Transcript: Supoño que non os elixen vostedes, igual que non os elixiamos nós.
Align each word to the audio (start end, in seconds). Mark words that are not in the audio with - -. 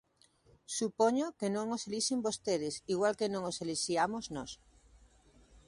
Supoño 0.77 1.25
que 1.39 1.47
non 1.55 1.65
os 1.75 1.85
elixen 1.87 2.23
vostedes, 2.27 2.75
igual 2.93 3.13
que 3.19 3.31
non 3.33 3.43
os 3.49 3.59
elixiamos 3.63 4.25
nós. 4.35 4.51